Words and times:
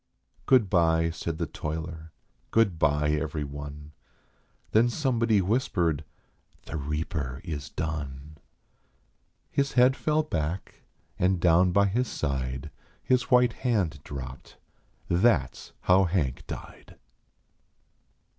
Good 0.47 0.67
bye," 0.67 1.11
said 1.11 1.37
the 1.37 1.45
toiler; 1.45 2.11
"good 2.49 2.79
bye 2.79 3.11
every 3.11 3.43
one." 3.43 3.91
Then 4.71 4.89
somebody 4.89 5.41
whispered:" 5.41 6.03
The 6.65 6.75
reaper 6.75 7.39
is 7.43 7.69
done." 7.69 8.39
His 9.51 9.73
head 9.73 9.95
fell 9.95 10.23
back, 10.23 10.81
and 11.19 11.39
down 11.39 11.71
by 11.71 11.85
his 11.85 12.07
side 12.07 12.71
His 13.03 13.29
white 13.29 13.53
hand 13.53 13.99
dropped. 14.03 14.57
That 15.07 15.51
s 15.53 15.71
how 15.81 16.05
Hank 16.05 16.47
died. 16.47 16.95